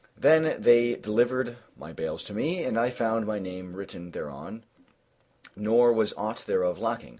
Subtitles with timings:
[0.17, 4.63] Then they delivered my bales to me, and I found my name written thereon,
[5.55, 7.09] nor was aught thereof lacking.